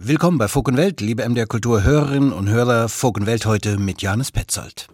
Willkommen 0.00 0.38
bei 0.38 0.46
Folk 0.46 0.68
und 0.68 0.76
Welt, 0.76 1.00
liebe 1.00 1.28
MDR 1.28 1.46
Kultur 1.46 1.82
Hörerinnen 1.82 2.32
und 2.32 2.48
Hörer. 2.48 2.88
Folk 2.88 3.16
und 3.16 3.26
Welt 3.26 3.46
heute 3.46 3.78
mit 3.78 4.00
Janis 4.00 4.30
Petzold. 4.30 4.86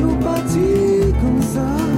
toujours 0.00 0.18
parti 0.18 1.12
comme 1.20 1.42
ça. 1.42 1.89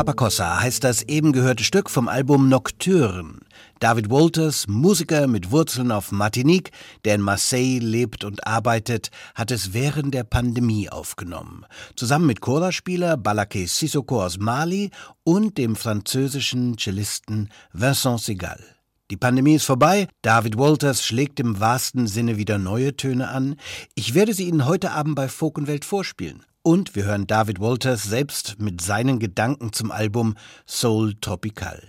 Papacossa 0.00 0.62
heißt 0.62 0.82
das 0.82 1.02
eben 1.02 1.30
gehörte 1.30 1.62
Stück 1.62 1.90
vom 1.90 2.08
Album 2.08 2.48
Nocturne. 2.48 3.34
David 3.80 4.08
Walters, 4.08 4.66
Musiker 4.66 5.26
mit 5.26 5.50
Wurzeln 5.50 5.92
auf 5.92 6.10
Martinique, 6.10 6.70
der 7.04 7.16
in 7.16 7.20
Marseille 7.20 7.80
lebt 7.80 8.24
und 8.24 8.46
arbeitet, 8.46 9.10
hat 9.34 9.50
es 9.50 9.74
während 9.74 10.14
der 10.14 10.24
Pandemie 10.24 10.88
aufgenommen. 10.88 11.66
Zusammen 11.96 12.24
mit 12.24 12.40
Choraspieler 12.40 13.18
Balaké 13.18 13.68
Sissoko 13.68 14.24
aus 14.24 14.38
Mali 14.38 14.88
und 15.22 15.58
dem 15.58 15.76
französischen 15.76 16.78
Cellisten 16.78 17.50
Vincent 17.74 18.22
Segal. 18.22 18.64
Die 19.10 19.18
Pandemie 19.18 19.56
ist 19.56 19.66
vorbei. 19.66 20.08
David 20.22 20.56
Walters 20.56 21.04
schlägt 21.04 21.40
im 21.40 21.60
wahrsten 21.60 22.06
Sinne 22.06 22.38
wieder 22.38 22.56
neue 22.56 22.96
Töne 22.96 23.28
an. 23.28 23.56
Ich 23.94 24.14
werde 24.14 24.32
sie 24.32 24.48
Ihnen 24.48 24.64
heute 24.64 24.92
Abend 24.92 25.14
bei 25.14 25.28
Folkenwelt 25.28 25.84
vorspielen. 25.84 26.46
Und 26.62 26.94
wir 26.94 27.04
hören 27.04 27.26
David 27.26 27.58
Walters 27.58 28.02
selbst 28.02 28.56
mit 28.60 28.82
seinen 28.82 29.18
Gedanken 29.18 29.72
zum 29.72 29.90
Album 29.90 30.34
Soul 30.66 31.14
Tropical. 31.18 31.82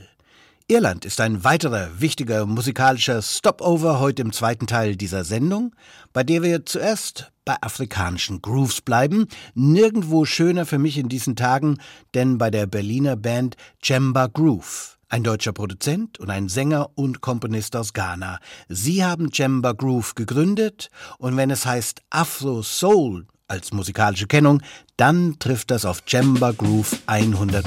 Irland 0.70 1.04
ist 1.04 1.20
ein 1.20 1.44
weiterer 1.44 2.00
wichtiger 2.00 2.46
musikalischer 2.46 3.22
Stopover 3.22 4.00
heute 4.00 4.22
im 4.22 4.32
zweiten 4.32 4.68
Teil 4.68 4.96
dieser 4.96 5.26
Sendung, 5.26 5.76
bei 6.14 6.24
der 6.24 6.42
wir 6.42 6.66
zuerst 6.66 7.34
bei 7.44 7.58
afrikanischen 7.60 8.42
Grooves 8.42 8.80
bleiben. 8.80 9.28
Nirgendwo 9.56 10.24
schöner 10.24 10.66
für 10.66 10.80
mich 10.80 10.98
in 10.98 11.10
diesen 11.10 11.36
Tagen, 11.36 11.78
denn 12.14 12.38
bei 12.38 12.50
der 12.50 12.66
Berliner 12.66 13.18
Band 13.18 13.58
Jemba 13.84 14.28
Groove. 14.28 14.98
Ein 15.10 15.26
deutscher 15.26 15.52
Produzent 15.52 16.18
und 16.18 16.30
ein 16.30 16.48
Sänger 16.48 16.92
und 16.96 17.20
Komponist 17.20 17.76
aus 17.76 17.92
Ghana. 17.92 18.40
Sie 18.70 19.04
haben 19.04 19.32
Jemba 19.34 19.74
Groove 19.74 20.16
gegründet 20.16 20.90
und 21.18 21.36
wenn 21.36 21.50
es 21.52 21.66
heißt 21.66 22.02
Afro 22.10 22.64
Soul 22.64 23.26
als 23.52 23.74
musikalische 23.74 24.28
Kennung, 24.28 24.62
dann 24.96 25.38
trifft 25.38 25.72
das 25.72 25.84
auf 25.84 26.04
Jemba 26.08 26.52
Groove 26.52 26.98
100% 27.06 27.62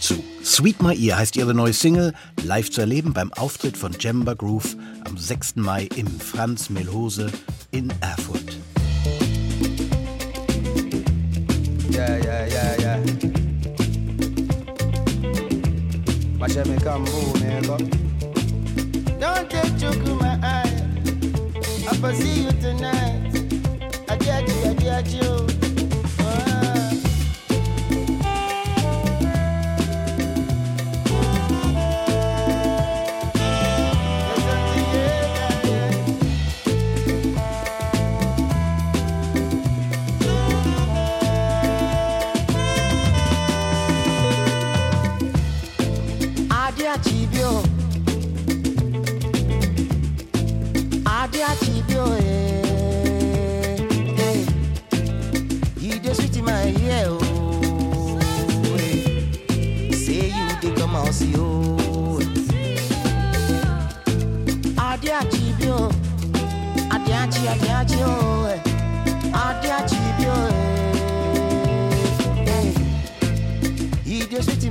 zu. 0.00 0.22
Sweet 0.44 0.80
My 0.82 0.96
Ear 0.96 1.18
heißt 1.18 1.36
ihre 1.36 1.52
neue 1.52 1.72
Single, 1.72 2.14
live 2.44 2.70
zu 2.70 2.80
erleben 2.80 3.12
beim 3.12 3.32
Auftritt 3.32 3.76
von 3.76 3.92
Jemba 3.98 4.34
Groove 4.34 4.76
am 5.04 5.18
6. 5.18 5.56
Mai 5.56 5.88
im 5.96 6.06
Franz 6.20 6.70
Melhose 6.70 7.30
in 7.72 7.92
Erfurt. 8.00 8.56
Yeah, 11.90 12.16
yeah, 12.18 12.46
yeah, 12.46 12.80
yeah. 12.80 12.98
Don't 19.18 19.50
take 19.50 19.76
joke 19.76 19.96
in 19.96 20.16
my 20.16 20.38
eye. 20.42 20.70
I 22.02 22.14
see 22.14 22.44
you 22.44 22.52
tonight. 22.52 23.09
Adiachibio. 46.50 47.62
Adiachibio, 51.04 52.04
eh. 52.16 52.29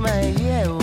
My 0.00 0.34
ear, 0.40 0.64
oh. 0.66 0.79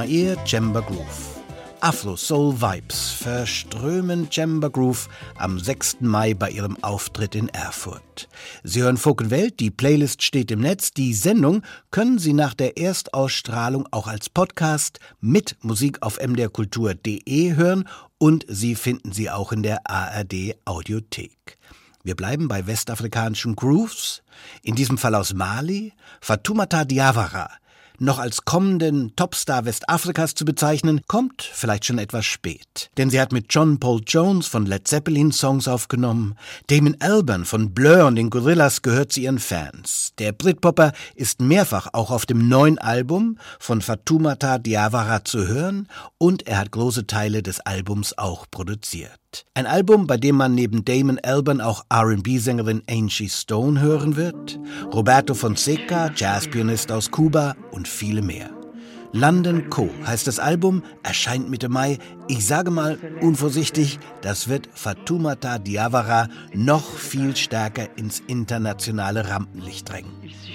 Ear, 0.00 0.36
Chamber 0.46 0.80
Groove. 0.80 1.36
Afro 1.80 2.16
Soul 2.16 2.60
Vibes 2.60 3.10
verströmen 3.10 4.26
Chamber 4.30 4.70
Groove 4.70 5.08
am 5.36 5.58
6. 5.58 5.98
Mai 6.00 6.32
bei 6.32 6.50
ihrem 6.50 6.82
Auftritt 6.82 7.34
in 7.34 7.48
Erfurt. 7.50 8.28
Sie 8.64 8.80
hören 8.80 8.96
Folk 8.96 9.28
Welt, 9.28 9.60
die 9.60 9.70
Playlist 9.70 10.22
steht 10.22 10.50
im 10.50 10.60
Netz. 10.60 10.92
Die 10.92 11.12
Sendung 11.12 11.62
können 11.90 12.18
Sie 12.18 12.32
nach 12.32 12.54
der 12.54 12.78
Erstausstrahlung 12.78 13.86
auch 13.90 14.06
als 14.06 14.30
Podcast 14.30 14.98
mit 15.20 15.56
Musik 15.60 15.98
auf 16.00 16.18
mdrkultur.de 16.18 17.54
hören 17.54 17.86
und 18.16 18.46
Sie 18.48 18.74
finden 18.74 19.12
sie 19.12 19.30
auch 19.30 19.52
in 19.52 19.62
der 19.62 19.88
ARD 19.90 20.56
Audiothek. 20.64 21.58
Wir 22.02 22.16
bleiben 22.16 22.48
bei 22.48 22.66
westafrikanischen 22.66 23.54
Grooves, 23.54 24.22
in 24.62 24.74
diesem 24.74 24.98
Fall 24.98 25.14
aus 25.14 25.34
Mali, 25.34 25.92
Fatoumata 26.20 26.84
Diawara, 26.84 27.48
noch 28.02 28.18
als 28.18 28.44
kommenden 28.44 29.14
Topstar 29.16 29.64
Westafrikas 29.64 30.34
zu 30.34 30.44
bezeichnen, 30.44 31.00
kommt 31.06 31.42
vielleicht 31.42 31.84
schon 31.84 31.98
etwas 31.98 32.26
spät. 32.26 32.90
Denn 32.98 33.08
sie 33.08 33.20
hat 33.20 33.32
mit 33.32 33.46
John 33.48 33.78
Paul 33.78 34.02
Jones 34.06 34.46
von 34.46 34.66
Led 34.66 34.86
Zeppelin 34.86 35.32
Songs 35.32 35.68
aufgenommen, 35.68 36.34
Damon 36.66 36.96
Albarn 37.00 37.44
von 37.44 37.72
Blur 37.72 38.06
und 38.06 38.16
den 38.16 38.30
Gorillas 38.30 38.82
gehört 38.82 39.12
zu 39.12 39.20
ihren 39.20 39.38
Fans. 39.38 40.12
Der 40.18 40.32
Britpopper 40.32 40.92
ist 41.14 41.40
mehrfach 41.40 41.88
auch 41.92 42.10
auf 42.10 42.26
dem 42.26 42.48
neuen 42.48 42.78
Album 42.78 43.38
von 43.58 43.80
Fatoumata 43.80 44.58
Diawara 44.58 45.24
zu 45.24 45.46
hören 45.46 45.88
und 46.18 46.46
er 46.46 46.58
hat 46.58 46.72
große 46.72 47.06
Teile 47.06 47.42
des 47.42 47.60
Albums 47.60 48.18
auch 48.18 48.46
produziert. 48.50 49.21
Ein 49.54 49.66
Album, 49.66 50.06
bei 50.06 50.16
dem 50.16 50.36
man 50.36 50.54
neben 50.54 50.84
Damon 50.84 51.18
Albarn 51.18 51.60
auch 51.60 51.84
R&B-Sängerin 51.88 52.82
Angie 52.88 53.28
Stone 53.28 53.80
hören 53.80 54.16
wird, 54.16 54.58
Roberto 54.92 55.34
Fonseca, 55.34 56.10
Jazzpianist 56.14 56.92
aus 56.92 57.10
Kuba 57.10 57.56
und 57.70 57.88
viele 57.88 58.22
mehr. 58.22 58.61
London 59.14 59.68
Co. 59.68 59.90
heißt 60.06 60.26
das 60.26 60.38
Album, 60.38 60.82
erscheint 61.02 61.50
Mitte 61.50 61.68
Mai. 61.68 61.98
Ich 62.28 62.46
sage 62.46 62.70
mal 62.70 62.98
unvorsichtig, 63.20 63.98
das 64.22 64.48
wird 64.48 64.70
Fatoumata 64.72 65.58
Diawara 65.58 66.28
noch 66.54 66.96
viel 66.96 67.36
stärker 67.36 67.88
ins 67.96 68.20
internationale 68.26 69.28
Rampenlicht 69.28 69.90
drängen. 69.90 70.10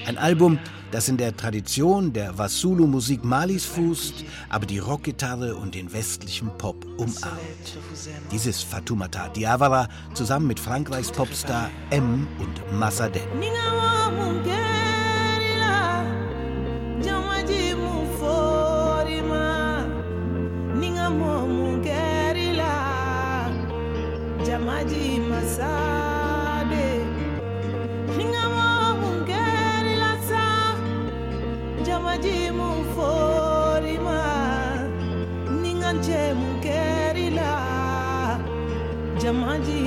Ein 0.08 0.18
Album, 0.18 0.58
das 0.92 1.08
in 1.08 1.18
der 1.18 1.38
Tradition 1.38 2.14
der 2.14 2.38
Wasulu-Musik 2.40 3.24
Malis 3.24 3.66
fußt, 3.66 4.26
aber 4.50 4.66
die 4.66 4.80
Rockgitarre 4.80 5.56
und 5.56 5.76
den 5.76 5.94
westlichen 5.94 6.50
Pop 6.58 6.84
umarmt. 6.98 7.78
Dieses 8.32 8.64
Fatoumata 8.64 9.30
Diawara 9.30 9.88
zusammen 10.16 10.48
mit 10.48 10.60
Frankreichs 10.60 11.12
Popstar 11.12 11.70
M 11.92 12.28
und 12.40 12.80
ni 20.80 20.90
ka 20.98 21.08
mɔmu 21.20 21.68
kɛra 21.86 22.48
la 22.60 22.74
jamaji 24.46 25.04
masa 25.30 25.74
de 26.72 26.86
ni 28.18 28.26
ka 28.34 28.44
mɔmu 28.56 29.10
kɛra 29.30 29.94
la 30.04 30.12
sa 30.30 30.44
jamaji 31.86 32.38
mun 32.58 32.78
fori 32.94 33.96
ma 34.06 34.22
la 37.38 37.52
jamaji 39.22 39.80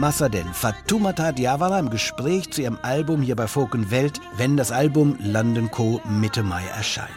Massaden, 0.00 0.54
Fatoumata 0.54 1.30
Diawara 1.30 1.78
im 1.78 1.90
Gespräch 1.90 2.50
zu 2.50 2.62
ihrem 2.62 2.78
Album 2.80 3.20
hier 3.20 3.36
bei 3.36 3.46
Folk 3.46 3.90
Welt, 3.90 4.18
wenn 4.34 4.56
das 4.56 4.72
Album 4.72 5.18
London 5.22 5.70
Co. 5.70 6.00
Mitte 6.08 6.42
Mai 6.42 6.64
erscheint. 6.74 7.10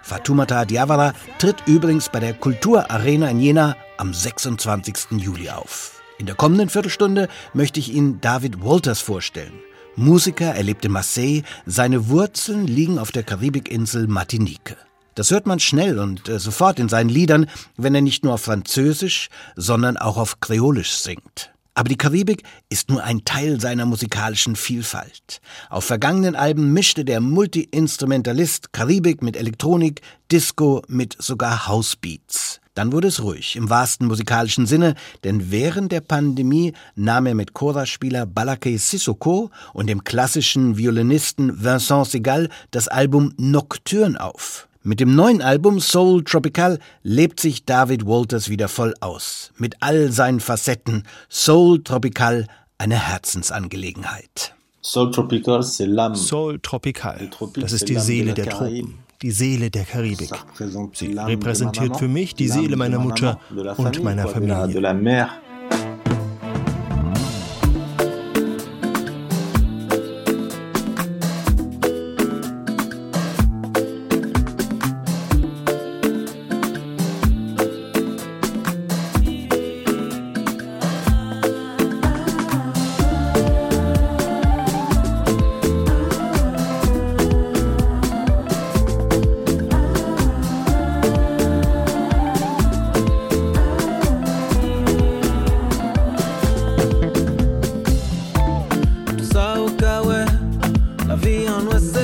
Fatoumata 0.00 0.64
Diawara 0.64 1.12
tritt 1.40 1.56
übrigens 1.66 2.08
bei 2.08 2.20
der 2.20 2.34
Kulturarena 2.34 3.28
in 3.30 3.40
Jena 3.40 3.76
am 3.98 4.14
26. 4.14 5.18
Juli 5.18 5.50
auf. 5.50 6.00
In 6.18 6.26
der 6.26 6.36
kommenden 6.36 6.68
Viertelstunde 6.68 7.28
möchte 7.52 7.80
ich 7.80 7.92
Ihnen 7.92 8.20
David 8.20 8.62
Walters 8.62 9.00
vorstellen. 9.00 9.58
Musiker, 9.96 10.54
er 10.54 10.62
lebt 10.62 10.84
in 10.84 10.92
Marseille, 10.92 11.42
seine 11.66 12.10
Wurzeln 12.10 12.68
liegen 12.68 13.00
auf 13.00 13.10
der 13.10 13.24
Karibikinsel 13.24 14.06
Martinique. 14.06 14.76
Das 15.16 15.32
hört 15.32 15.48
man 15.48 15.58
schnell 15.58 15.98
und 15.98 16.28
äh, 16.28 16.38
sofort 16.38 16.78
in 16.78 16.88
seinen 16.88 17.10
Liedern, 17.10 17.50
wenn 17.76 17.96
er 17.96 18.02
nicht 18.02 18.22
nur 18.22 18.34
auf 18.34 18.42
Französisch, 18.42 19.30
sondern 19.56 19.96
auch 19.96 20.16
auf 20.16 20.38
Kreolisch 20.38 20.92
singt. 20.92 21.50
Aber 21.80 21.88
die 21.88 21.96
Karibik 21.96 22.42
ist 22.68 22.90
nur 22.90 23.02
ein 23.02 23.24
Teil 23.24 23.58
seiner 23.58 23.86
musikalischen 23.86 24.54
Vielfalt. 24.54 25.40
Auf 25.70 25.86
vergangenen 25.86 26.36
Alben 26.36 26.74
mischte 26.74 27.06
der 27.06 27.22
Multi-Instrumentalist 27.22 28.74
Karibik 28.74 29.22
mit 29.22 29.34
Elektronik, 29.34 30.02
Disco 30.30 30.82
mit 30.88 31.16
sogar 31.18 31.68
Housebeats. 31.68 32.60
Dann 32.74 32.92
wurde 32.92 33.08
es 33.08 33.22
ruhig, 33.22 33.56
im 33.56 33.70
wahrsten 33.70 34.08
musikalischen 34.08 34.66
Sinne, 34.66 34.94
denn 35.24 35.50
während 35.50 35.90
der 35.90 36.02
Pandemie 36.02 36.74
nahm 36.96 37.24
er 37.24 37.34
mit 37.34 37.54
Chorspieler 37.54 38.26
Balake 38.26 38.78
Sissoko 38.78 39.50
und 39.72 39.86
dem 39.88 40.04
klassischen 40.04 40.76
Violinisten 40.76 41.64
Vincent 41.64 42.08
Segal 42.08 42.50
das 42.72 42.88
Album 42.88 43.32
Nocturne 43.38 44.20
auf. 44.22 44.68
Mit 44.82 44.98
dem 44.98 45.14
neuen 45.14 45.42
Album 45.42 45.78
Soul 45.78 46.24
Tropical 46.24 46.78
lebt 47.02 47.38
sich 47.38 47.66
David 47.66 48.06
Walters 48.06 48.48
wieder 48.48 48.66
voll 48.66 48.94
aus. 49.00 49.52
Mit 49.58 49.76
all 49.80 50.10
seinen 50.10 50.40
Facetten. 50.40 51.04
Soul 51.28 51.84
Tropical, 51.84 52.46
eine 52.78 52.94
Herzensangelegenheit. 52.94 54.54
Soul 54.80 55.10
Tropical. 55.10 55.62
Soul 55.62 56.58
Tropical, 56.62 57.30
das 57.56 57.72
ist 57.72 57.90
die 57.90 57.98
Seele 57.98 58.32
der 58.32 58.48
Tropen, 58.48 59.00
die 59.20 59.32
Seele 59.32 59.70
der 59.70 59.84
Karibik. 59.84 60.30
Sie 60.94 61.12
repräsentiert 61.14 61.98
für 61.98 62.08
mich 62.08 62.34
die 62.34 62.48
Seele 62.48 62.76
meiner 62.76 62.98
Mutter 62.98 63.38
und 63.76 64.02
meiner 64.02 64.28
Familie. 64.28 64.82
Vie 101.22 101.48
en 101.48 101.66
ouest, 101.66 101.98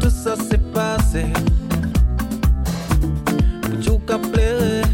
tout 0.00 0.10
ça 0.10 0.34
s'est 0.36 0.60
passé. 0.72 1.26
Tout 3.84 3.98
plaire, 4.32 4.84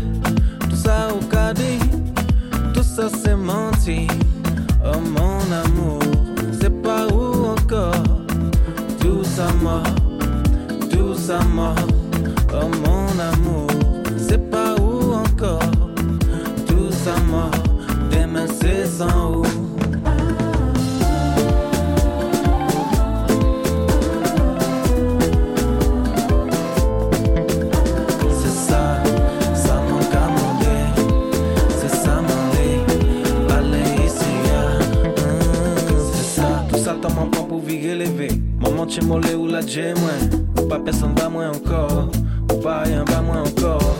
tout 0.68 0.76
ça 0.76 1.08
au 1.14 1.24
cas 1.26 1.52
dit, 1.52 1.78
tout 2.72 2.82
ça 2.82 3.08
c'est 3.22 3.36
menti. 3.36 4.08
Oh 4.84 4.98
mon 5.00 5.40
amour, 5.64 6.00
c'est 6.60 6.82
pas 6.82 7.06
où 7.08 7.46
encore, 7.46 8.02
tout 9.00 9.22
ça 9.22 9.46
mort, 9.62 9.82
tout 10.90 11.14
ça 11.14 11.38
mort. 11.44 11.74
Oh 12.52 12.68
mon 12.84 13.06
amour, 13.32 13.70
c'est 14.16 14.50
pas 14.50 14.74
où 14.80 15.14
encore, 15.14 15.70
tout 16.66 16.90
ça 16.90 17.14
mort. 17.30 17.50
Demain 18.10 18.46
c'est 18.60 18.86
sans 18.86 19.36
où. 19.36 19.63
Maman, 38.60 38.86
tu 38.86 39.04
molé 39.04 39.34
ou 39.34 39.48
la 39.48 39.60
j'ai 39.60 39.94
moins. 39.94 40.62
Ou 40.62 40.68
pas 40.68 40.78
personne, 40.78 41.14
pas 41.14 41.28
moins 41.28 41.50
encore. 41.50 42.08
Ou 42.52 42.56
pas 42.58 42.82
rien, 42.84 43.04
pas 43.04 43.20
moins 43.20 43.42
encore. 43.42 43.96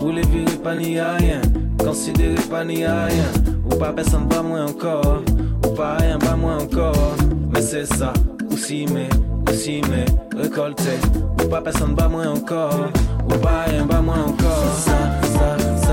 Ou 0.00 0.10
les 0.10 0.22
virer, 0.22 0.56
pas 0.64 0.74
ni 0.74 0.98
à 0.98 1.14
rien. 1.14 1.42
Considérer, 1.78 2.40
pas 2.50 2.64
ni 2.64 2.84
à 2.84 3.04
rien. 3.06 3.30
Ou 3.66 3.76
pas 3.76 3.92
personne, 3.92 4.26
pas 4.26 4.42
moins 4.42 4.66
encore. 4.66 5.22
Ou 5.66 5.68
pas 5.74 5.96
rien, 5.98 6.18
pas 6.18 6.34
moins 6.34 6.58
encore. 6.62 7.14
Mais 7.52 7.60
c'est 7.60 7.84
ça, 7.84 8.12
aussi, 8.50 8.86
mais, 8.92 9.08
aussi, 9.50 9.82
mais, 9.90 10.06
récolter. 10.40 10.98
Ou 11.44 11.48
pas 11.48 11.60
personne, 11.60 11.94
pas 11.94 12.08
moins 12.08 12.30
encore. 12.30 12.88
Ou 13.26 13.38
pas 13.38 13.64
rien, 13.66 13.86
pas 13.86 14.00
moins 14.00 14.24
encore. 14.24 14.64
Ça, 14.78 15.20
ça, 15.22 15.58
ça, 15.76 15.89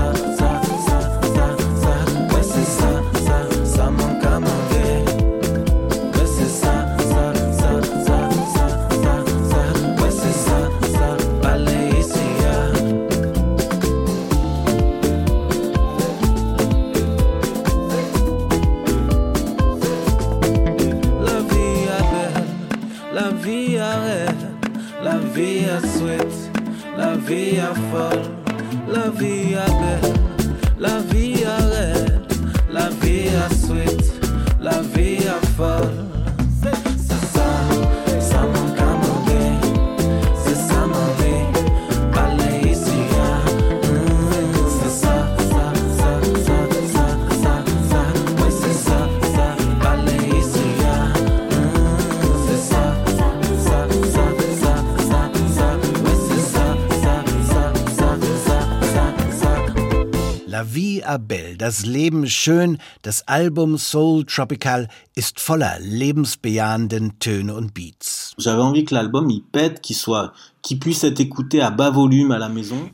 das 61.68 61.84
Leben 61.84 62.24
ist 62.24 62.32
schön, 62.32 62.78
das 63.02 63.28
Album 63.28 63.76
Soul 63.76 64.24
Tropical 64.24 64.88
ist 65.14 65.38
voller 65.38 65.76
lebensbejahenden 65.80 67.18
Töne 67.18 67.54
und 67.54 67.74
Beats. 67.74 68.32
J'avais 68.38 68.62
envie 68.62 68.86
que 68.86 68.94
l'album 68.94 69.28
il 69.28 69.42
pète, 69.52 69.82
qu'il 69.82 69.94
soit. 69.94 70.32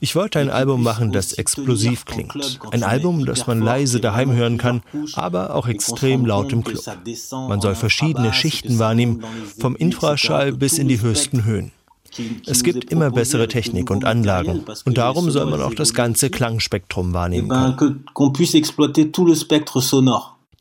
Ich 0.01 0.17
wollte 0.17 0.39
ein 0.39 0.51
Album 0.51 0.83
machen, 0.83 1.13
das 1.13 1.33
explosiv 1.33 2.05
klingt. 2.05 2.61
Ein 2.73 2.83
Album, 2.83 3.25
das 3.27 3.47
man 3.47 3.61
leise 3.61 4.01
daheim 4.01 4.33
hören 4.33 4.59
kann, 4.59 4.83
aber 5.15 5.55
auch 5.55 5.67
extrem 5.67 6.27
laut 6.27 6.53
im 6.53 6.63
Club. 6.63 6.83
Man 7.33 7.61
soll 7.61 7.75
verschiedene 7.75 8.33
Schichten 8.33 8.79
wahrnehmen, 8.79 9.25
vom 9.59 9.77
Infraschall 9.77 10.53
bis 10.53 10.79
in 10.79 10.89
die 10.89 11.01
höchsten 11.01 11.45
Höhen. 11.45 11.73
Es 12.47 12.63
gibt 12.63 12.91
immer 12.91 13.11
bessere 13.11 13.49
Technik 13.49 13.91
und 13.91 14.05
Anlagen 14.05 14.65
und 14.85 14.99
darum 14.99 15.31
soll 15.31 15.47
man 15.47 15.61
auch 15.61 15.75
das 15.75 15.95
ganze 15.95 16.31
Klangspektrum 16.31 17.11
Eh 17.11 17.15
wahrnehmen 17.15 17.49
ben, 17.49 17.77
können. 17.77 18.05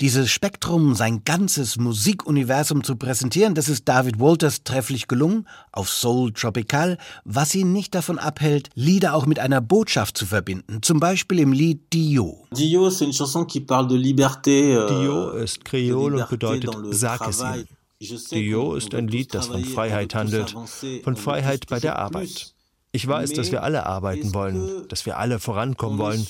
Dieses 0.02 0.32
Spektrum, 0.32 0.96
sein 0.96 1.24
ganzes 1.24 1.78
Musikuniversum 1.78 2.84
zu 2.84 2.96
präsentieren, 2.96 3.54
das 3.54 3.70
ist 3.70 3.88
David 3.88 4.20
Walters 4.20 4.64
trefflich 4.64 5.08
gelungen 5.08 5.48
auf 5.72 5.90
Soul 5.90 6.34
Tropical, 6.34 6.98
was 7.26 7.54
ihn 7.54 7.72
nicht 7.72 7.94
davon 7.94 8.18
abhält, 8.18 8.70
Lieder 8.74 9.14
auch 9.14 9.26
mit 9.26 9.40
einer 9.40 9.62
Botschaft 9.62 10.18
zu 10.18 10.26
verbinden, 10.26 10.80
zum 10.82 11.00
Beispiel 11.00 11.40
im 11.40 11.54
Lied 11.54 11.94
Dio. 11.94 12.48
Dio, 12.52 12.90
c'est 12.90 13.06
une 13.06 13.14
chanson 13.14 13.46
qui 13.46 13.62
parle 13.62 13.88
de 13.88 13.96
liberté. 13.96 14.76
euh, 14.76 14.88
Dio 14.88 15.30
ist 15.32 15.64
Kreol 15.64 16.16
und 16.16 16.30
bedeutet 16.30 16.76
Sag 16.92 17.28
es 17.28 17.38
travail. 17.38 17.66
Dio 18.32 18.76
ist 18.76 18.94
ein 18.94 19.08
Lied, 19.08 19.34
das 19.34 19.48
von 19.48 19.64
Freiheit 19.64 20.16
handelt, 20.16 20.56
von 21.04 21.16
Freiheit 21.16 21.68
bei 21.68 21.80
der 21.80 21.98
Arbeit. 21.98 22.54
Ich 22.96 23.08
weiß, 23.08 23.34
dass 23.34 23.52
wir 23.52 23.64
alle 23.64 23.88
arbeiten 23.88 24.36
wollen, 24.36 24.88
dass 24.88 25.08
wir 25.08 25.18
alle 25.18 25.40
vorankommen 25.40 25.98
wollen, 25.98 26.28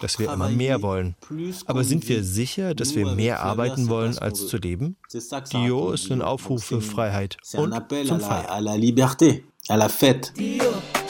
dass 0.00 0.18
wir 0.18 0.32
immer 0.32 0.48
mehr 0.48 0.80
wollen. 0.80 1.16
Aber 1.66 1.84
sind 1.84 2.08
wir 2.08 2.24
sicher, 2.24 2.74
dass 2.74 2.96
wir 2.96 3.10
mehr 3.14 3.42
arbeiten 3.42 3.90
wollen, 3.90 4.16
als 4.16 4.46
zu 4.46 4.56
leben? 4.56 4.96
Dio 5.52 5.92
ist 5.92 6.10
ein. 6.10 6.22
Aufruf 6.22 6.64
für 6.64 6.80
Freiheit 6.80 7.36
und 7.54 7.74
zum 8.06 8.20
la, 8.20 9.88
Feiern. 9.88 11.01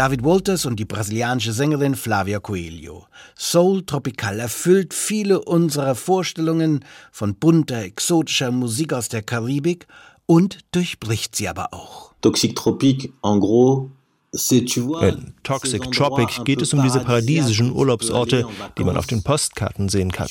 David 0.00 0.24
Walters 0.24 0.64
und 0.64 0.76
die 0.80 0.86
brasilianische 0.86 1.52
Sängerin 1.52 1.94
Flavia 1.94 2.40
Coelho. 2.40 3.04
Soul 3.36 3.84
Tropical 3.84 4.40
erfüllt 4.40 4.94
viele 4.94 5.42
unserer 5.42 5.94
Vorstellungen 5.94 6.86
von 7.12 7.34
bunter, 7.34 7.82
exotischer 7.82 8.50
Musik 8.50 8.94
aus 8.94 9.10
der 9.10 9.20
Karibik 9.20 9.86
und 10.24 10.60
durchbricht 10.72 11.36
sie 11.36 11.50
aber 11.50 11.74
auch. 11.74 12.14
Toxic 12.22 12.56
Tropique, 12.56 13.12
en 13.22 13.40
gros, 13.40 13.90
In 14.32 15.34
Toxic 15.42 15.90
Tropic 15.90 16.44
geht 16.44 16.62
es 16.62 16.72
um 16.72 16.82
diese 16.82 17.00
paradiesischen 17.00 17.72
Urlaubsorte, 17.72 18.46
die 18.78 18.84
man 18.84 18.96
auf 18.96 19.08
den 19.08 19.24
Postkarten 19.24 19.88
sehen 19.88 20.12
kann. 20.12 20.28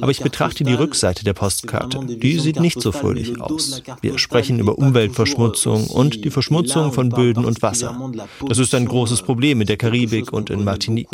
Aber 0.00 0.12
ich 0.12 0.20
betrachte 0.20 0.62
die 0.62 0.74
Rückseite 0.74 1.24
der 1.24 1.32
Postkarte. 1.32 2.06
Die 2.06 2.38
sieht 2.38 2.60
nicht 2.60 2.80
so 2.80 2.92
fröhlich 2.92 3.40
aus. 3.40 3.82
Wir 4.00 4.18
sprechen 4.18 4.60
über 4.60 4.78
Umweltverschmutzung 4.78 5.88
und 5.88 6.24
die 6.24 6.30
Verschmutzung 6.30 6.92
von 6.92 7.08
Böden 7.08 7.44
und 7.44 7.62
Wasser. 7.62 8.12
Das 8.46 8.58
ist 8.58 8.76
ein 8.76 8.86
großes 8.86 9.22
Problem 9.22 9.60
in 9.60 9.66
der 9.66 9.76
Karibik 9.76 10.32
und 10.32 10.48
in 10.48 10.62
Martinique. 10.62 11.10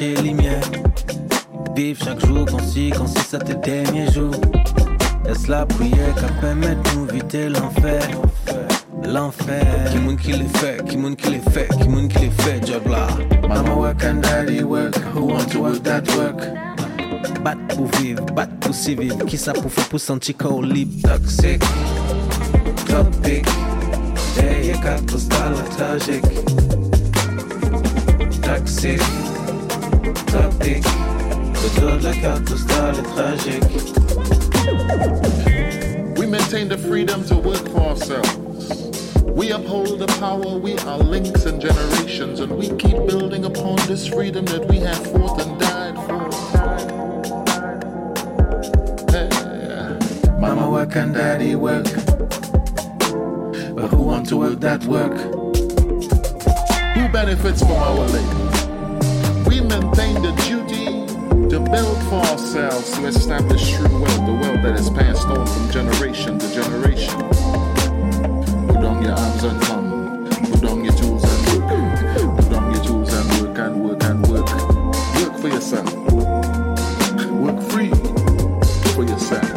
Les 0.00 0.14
lumières 0.16 0.60
Vivre 1.74 2.04
chaque 2.04 2.24
jour 2.26 2.44
comme 2.46 2.60
si, 2.60 2.90
comme 2.90 3.06
si 3.06 3.20
c'était 3.20 3.54
dernier 3.54 4.10
jour 4.12 4.32
Est-ce 5.28 5.50
la 5.50 5.64
prière 5.66 6.14
qui 6.14 6.40
permet 6.40 6.74
de 6.74 6.96
nous 6.96 7.08
éviter 7.08 7.48
l'enfer. 7.48 8.02
L'enfer. 9.04 9.64
Qui 9.90 9.98
moun 9.98 10.16
qui 10.16 10.32
les 10.32 10.48
fait, 10.58 10.84
qui 10.88 10.96
moun 10.96 11.16
qui 11.16 11.30
les 11.30 11.50
fait, 11.52 11.68
qui 11.80 11.88
moun 11.88 12.08
qui 12.08 12.18
les 12.18 12.30
fait, 12.30 12.66
job 12.66 12.86
là. 12.88 13.06
Mama 13.48 13.74
work 13.74 14.04
and 14.04 14.22
daddy 14.22 14.62
work. 14.62 14.94
Who 15.14 15.26
want 15.26 15.50
to 15.52 15.60
work 15.60 15.82
that 15.84 16.02
work? 16.16 16.40
Bat 17.42 17.56
pour 17.68 17.86
vivre, 17.98 18.24
bat 18.34 18.48
pour 18.60 18.74
survivre 18.74 19.24
Qui 19.26 19.36
ça 19.38 19.52
pour 19.52 19.70
faire 19.72 19.88
pour 19.88 20.00
sentir 20.00 20.36
qu'on 20.36 20.60
libre 20.60 20.92
Toxic, 21.02 21.62
topic. 22.86 23.46
Hey, 24.36 24.72
cactus 24.82 25.28
dans 25.28 25.50
la 25.50 25.62
tragique. 25.76 26.24
Toxic, 28.42 29.00
topic 30.26 30.84
Le 31.62 31.80
dos 31.80 31.96
de 31.98 32.04
la 32.04 32.14
cactus 32.14 32.66
dans 32.66 32.92
le 32.92 33.02
tragique 33.14 33.98
We 36.18 36.26
maintain 36.26 36.68
the 36.68 36.76
freedom 36.76 37.24
to 37.26 37.36
work 37.36 37.68
for 37.68 37.90
ourselves. 37.90 38.68
We 39.24 39.52
uphold 39.52 40.00
the 40.00 40.08
power, 40.18 40.58
we 40.58 40.76
are 40.78 40.98
links 40.98 41.44
and 41.44 41.60
generations, 41.60 42.40
and 42.40 42.50
we 42.58 42.70
keep 42.70 42.96
building 43.06 43.44
upon 43.44 43.76
this 43.86 44.08
freedom 44.08 44.44
that 44.46 44.66
we 44.66 44.78
have 44.80 44.98
fought 45.12 45.40
and 45.40 45.60
died 45.60 45.94
for. 46.06 46.28
Hey. 49.12 49.28
Mama 50.40 50.68
work 50.68 50.96
and 50.96 51.14
daddy 51.14 51.54
work. 51.54 51.86
But 53.74 53.88
who 53.90 54.02
want 54.02 54.28
to 54.30 54.36
work 54.38 54.58
that 54.60 54.84
work? 54.84 55.16
Who 56.96 57.08
benefits 57.12 57.60
from 57.60 57.72
our 57.72 57.94
labor? 57.94 58.47
Maintain 59.68 60.14
the 60.22 60.32
duty 60.46 60.86
to 61.50 61.60
build 61.60 61.98
for 62.08 62.20
ourselves 62.32 62.90
to 62.96 63.06
establish 63.06 63.72
true 63.72 64.00
wealth, 64.00 64.26
the 64.26 64.32
wealth 64.32 64.62
that 64.62 64.74
is 64.78 64.90
passed 64.90 65.26
on 65.28 65.46
from 65.46 65.70
generation 65.70 66.38
to 66.38 66.46
generation. 66.52 67.14
Put 68.68 68.80
down 68.80 69.02
your 69.02 69.12
arms 69.12 69.44
and 69.44 69.60
come. 69.62 70.28
Put 70.50 70.60
down 70.62 70.84
your 70.84 70.94
tools 70.94 71.24
and 71.24 71.62
work. 71.62 72.36
Put 72.36 72.50
down 72.50 72.72
your 72.74 72.84
tools 72.84 73.12
and 73.12 73.42
work 73.42 73.58
and 73.58 73.84
work 73.84 74.04
and 74.04 74.26
work. 74.26 74.48
Work 75.20 75.38
for 75.40 75.48
yourself. 75.48 75.92
Work 77.44 77.60
free 77.70 77.90
for 78.94 79.04
yourself. 79.04 79.48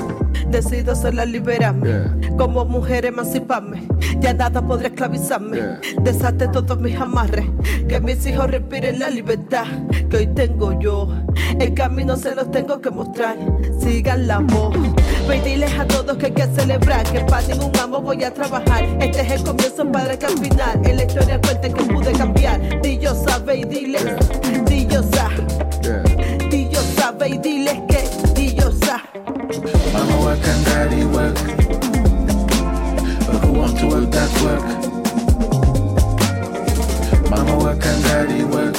Decido 0.52 0.94
sola 0.96 1.26
liberarme. 1.26 1.88
Yeah. 1.88 2.31
Como 2.42 2.66
mujer 2.66 3.06
emanciparme, 3.06 3.84
ya 4.20 4.34
nada 4.34 4.66
podrá 4.66 4.88
esclavizarme. 4.88 5.60
Desate 6.02 6.48
todos 6.48 6.80
mis 6.80 7.00
amarres, 7.00 7.46
que 7.88 8.00
mis 8.02 8.26
hijos 8.26 8.50
respiren 8.50 8.98
la 8.98 9.12
libertad 9.12 9.66
que 10.10 10.18
hoy 10.18 10.26
tengo 10.26 10.74
yo. 10.80 11.08
El 11.60 11.76
camino 11.76 12.18
se 12.18 12.34
los 12.34 12.50
tengo 12.50 12.82
que 12.82 12.90
mostrar, 12.90 13.38
sigan 13.80 14.26
la 14.26 14.40
voz. 14.40 14.76
Ve 15.28 15.38
y 15.38 15.42
diles 15.42 15.72
a 15.78 15.86
todos 15.86 16.18
que 16.18 16.26
hay 16.26 16.32
que 16.32 16.48
celebrar, 16.48 17.04
que 17.12 17.20
para 17.20 17.46
ningún 17.46 17.78
amo 17.80 18.02
voy 18.02 18.24
a 18.24 18.34
trabajar. 18.34 18.86
Este 19.00 19.22
es 19.22 19.34
el 19.34 19.44
comienzo, 19.44 19.92
padre, 19.92 20.18
que 20.18 20.26
al 20.26 20.40
final 20.40 20.82
en 20.84 20.98
la 20.98 21.04
historia 21.04 21.40
cuenten 21.40 21.74
que 21.74 21.84
pude 21.84 22.12
cambiar. 22.14 22.82
Dillo 22.82 23.14
sabe 23.14 23.58
y 23.58 23.64
diles, 23.66 24.04
Dillo 24.66 25.04
sabe. 25.04 25.46
Dillo 26.50 26.82
sabe 26.96 27.30
y 27.30 27.38
diles 27.38 27.76
que 27.88 28.34
Dillo 28.34 28.72
sabe. 28.72 29.04
Mama 29.94 30.16
work 30.24 30.48
and 30.48 30.66
daddy 30.66 31.06
that 34.22 34.34
work? 34.46 34.66
Mama 37.32 37.58
work 37.58 37.84
and 37.84 38.04
daddy 38.04 38.44
work. 38.44 38.78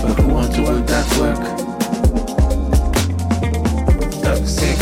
But 0.00 0.14
who 0.18 0.28
want 0.32 0.54
to 0.54 0.62
work 0.62 0.86
that 0.86 1.08
work? 1.18 1.42
Toxic, 4.22 4.78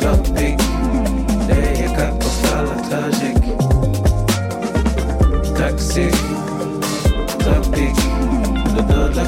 topic, 0.00 0.56
deja 1.48 2.06
postala 2.20 2.76
tragic. 2.88 3.38
Toxic, 5.58 6.14
topic, 7.44 7.96
le 8.74 8.82
dos 8.82 9.10
de 9.14 9.24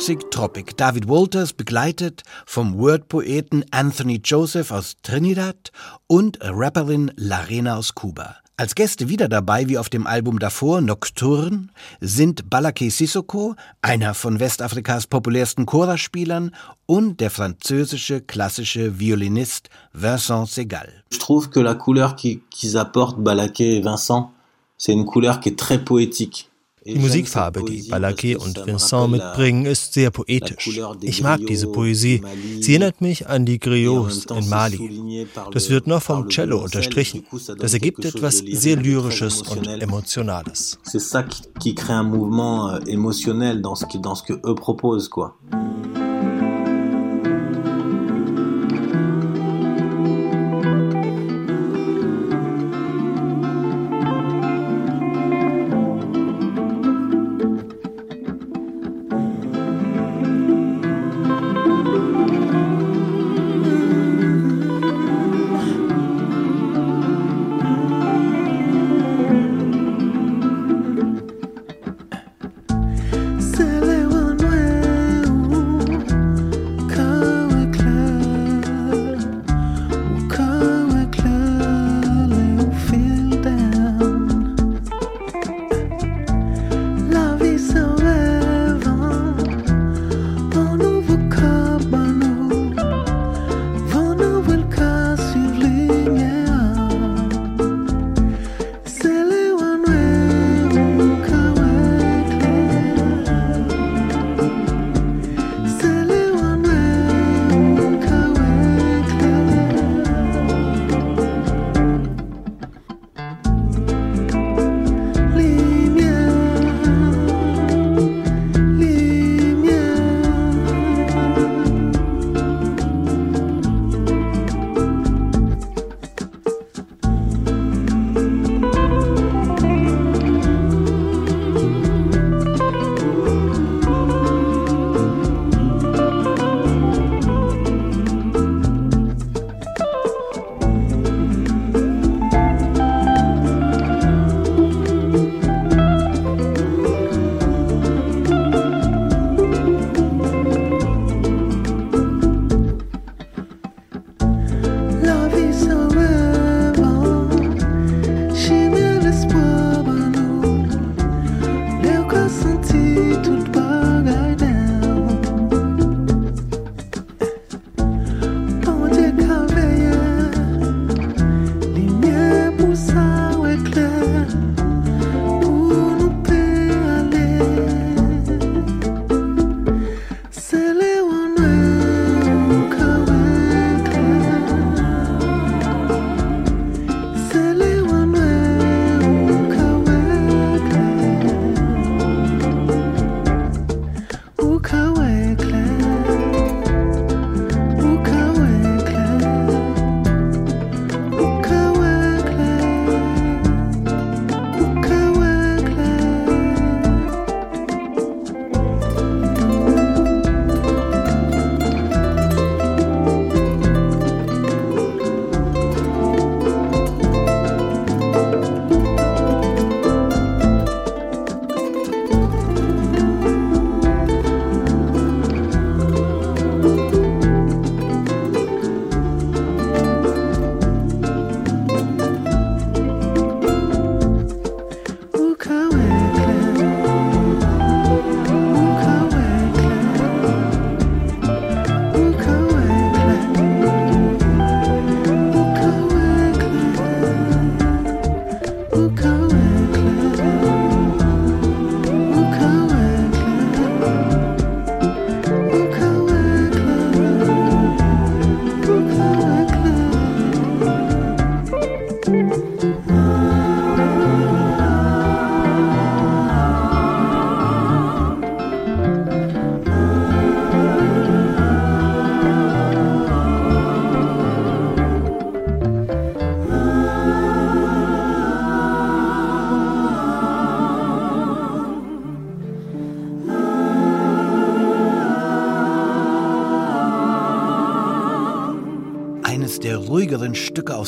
Toxic 0.00 0.30
Tropic. 0.30 0.78
David 0.78 1.10
Walters 1.10 1.52
begleitet 1.52 2.22
vom 2.46 2.78
Word-Poeten 2.78 3.66
Anthony 3.70 4.18
Joseph 4.24 4.70
aus 4.70 4.96
Trinidad 5.02 5.72
und 6.06 6.38
Rapperin 6.40 7.12
Larena 7.16 7.76
aus 7.76 7.94
Kuba. 7.94 8.36
Als 8.56 8.74
Gäste 8.74 9.10
wieder 9.10 9.28
dabei 9.28 9.68
wie 9.68 9.76
auf 9.76 9.90
dem 9.90 10.06
Album 10.06 10.38
davor 10.38 10.80
Nocturne 10.80 11.66
sind 12.00 12.48
Balake 12.48 12.90
Sissoko, 12.90 13.56
einer 13.82 14.14
von 14.14 14.40
Westafrikas 14.40 15.06
populärsten 15.06 15.66
Chorspielern, 15.66 16.54
und 16.86 17.20
der 17.20 17.30
französische 17.30 18.22
klassische 18.22 18.98
Violinist 18.98 19.68
Vincent 19.92 20.48
Segal. 20.48 20.88
Je 21.12 21.18
trouve 21.18 21.50
que 21.50 21.60
la 21.60 21.74
couleur 21.74 22.16
qui- 22.16 22.40
qu'ils 22.48 22.78
apportent 22.78 23.22
Balaké 23.22 23.76
et 23.76 23.82
Vincent, 23.84 24.32
c'est 24.78 24.94
une 24.94 25.04
couleur 25.04 25.40
qui 25.40 25.50
est 25.50 25.58
très 25.58 25.84
poétique. 25.84 26.46
Die 26.92 26.98
Musikfarbe, 26.98 27.62
die 27.64 27.82
Balaké 27.82 28.36
und 28.36 28.66
Vincent 28.66 29.10
mitbringen, 29.12 29.66
ist 29.66 29.92
sehr 29.94 30.10
poetisch. 30.10 30.80
Ich 31.00 31.22
mag 31.22 31.40
diese 31.46 31.68
Poesie. 31.68 32.22
Sie 32.60 32.72
erinnert 32.72 33.00
mich 33.00 33.28
an 33.28 33.44
die 33.46 33.58
Griots 33.58 34.26
in 34.26 34.48
Mali. 34.48 35.26
Das 35.52 35.70
wird 35.70 35.86
noch 35.86 36.02
vom 36.02 36.28
Cello 36.28 36.58
unterstrichen. 36.58 37.24
Das 37.58 37.74
ergibt 37.74 38.04
etwas 38.04 38.38
sehr 38.38 38.76
Lyrisches 38.76 39.42
und 39.42 39.66
Emotionales. 39.66 40.78
C'est 40.84 41.00
ça 41.00 41.24
qui, 41.60 41.74
crée 41.74 41.92
un 41.92 42.02
mouvement 42.02 42.70
euh, 42.70 42.78
émotionnel 42.86 43.62
dans 43.62 43.74
ce 43.74 43.84
que 43.86 44.32
eux 44.32 44.54
proposent, 44.54 45.08
quoi. 45.08 45.36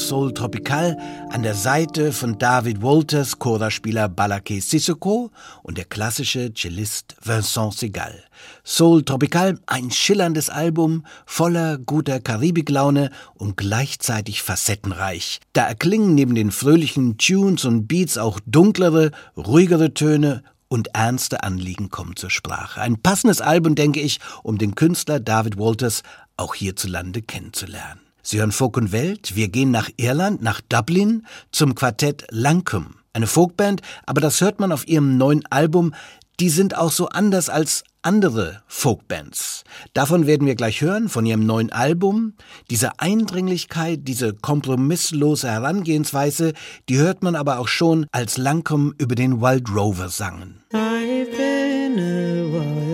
Soul 0.09 0.35
Tropical 0.35 0.97
an 1.31 1.43
der 1.43 1.55
Seite 1.55 2.13
von 2.13 2.37
David 2.37 2.83
Walters, 2.83 3.39
Choraspieler 3.39 4.09
Balaké 4.09 4.61
Sissoko 4.61 5.31
und 5.63 5.79
der 5.79 5.85
klassische 5.85 6.53
Cellist 6.53 7.15
Vincent 7.23 7.75
Segal. 7.75 8.25
Soul 8.65 9.05
Tropical, 9.05 9.59
ein 9.67 9.91
schillerndes 9.91 10.51
Album 10.51 11.07
voller 11.25 11.79
guter 11.79 12.21
Karibiklaune 12.21 13.11
und 13.35 13.57
gleichzeitig 13.57 14.43
facettenreich. 14.43 15.41
Da 15.53 15.67
erklingen 15.67 16.15
neben 16.15 16.35
den 16.35 16.51
fröhlichen 16.51 17.17
Tunes 17.17 17.65
und 17.65 17.87
Beats 17.87 18.19
auch 18.19 18.41
dunklere, 18.45 19.13
ruhigere 19.37 19.95
Töne 19.95 20.43
und 20.69 20.89
ernste 20.95 21.43
Anliegen 21.45 21.91
kommen 21.91 22.17
zur 22.17 22.31
Sprache. 22.31 22.81
Ein 22.81 23.01
passendes 23.01 23.41
Album, 23.41 23.77
denke 23.77 24.01
ich, 24.01 24.19
um 24.43 24.59
den 24.59 24.75
Künstler 24.75 25.21
David 25.21 25.59
Walters 25.59 26.03
auch 26.37 26.55
hierzulande 26.55 27.23
kennenzulernen. 27.23 28.02
Sie 28.23 28.39
hören 28.39 28.53
Welt. 28.93 29.35
Wir 29.35 29.49
gehen 29.49 29.71
nach 29.71 29.91
Irland, 29.97 30.43
nach 30.43 30.61
Dublin, 30.61 31.27
zum 31.51 31.75
Quartett 31.75 32.25
Lancome. 32.31 32.91
Eine 33.13 33.27
Folkband, 33.27 33.83
aber 34.07 34.21
das 34.21 34.41
hört 34.41 34.61
man 34.61 34.73
auf 34.73 34.87
ihrem 34.89 35.19
neuen 35.19 35.45
Album. 35.51 35.93
Die 36.41 36.49
sind 36.49 36.77
auch 36.77 36.93
so 36.93 37.09
anders 37.09 37.49
als 37.49 37.85
andere 38.01 38.63
Folkbands. 38.67 39.65
Davon 39.93 40.27
werden 40.27 40.47
wir 40.47 40.55
gleich 40.55 40.81
hören, 40.81 41.09
von 41.09 41.27
ihrem 41.27 41.45
neuen 41.45 41.71
Album. 41.73 42.35
Diese 42.71 42.99
Eindringlichkeit, 42.99 44.01
diese 44.03 44.35
kompromisslose 44.35 45.49
Herangehensweise, 45.49 46.53
die 46.89 46.99
hört 46.99 47.23
man 47.23 47.37
aber 47.37 47.59
auch 47.59 47.69
schon, 47.69 48.07
als 48.13 48.39
Lancome 48.39 48.93
über 48.99 49.15
den 49.15 49.41
Wild 49.41 49.69
Rover 49.75 50.09
sangen. 50.09 50.63
I've 50.73 51.31
been 51.37 51.99
a 51.99 52.53
wild 52.53 52.92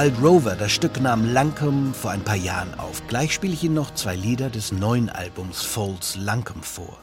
Wild 0.00 0.22
Rover, 0.22 0.54
das 0.54 0.70
Stück 0.70 1.00
nahm 1.00 1.32
Lancome 1.32 1.92
vor 1.92 2.12
ein 2.12 2.22
paar 2.22 2.36
Jahren 2.36 2.72
auf. 2.78 3.04
Gleich 3.08 3.34
spiele 3.34 3.52
ich 3.52 3.64
Ihnen 3.64 3.74
noch 3.74 3.94
zwei 3.94 4.14
Lieder 4.14 4.48
des 4.48 4.70
neuen 4.70 5.08
Albums 5.08 5.62
Folds 5.62 6.14
Lancome 6.14 6.62
vor. 6.62 7.00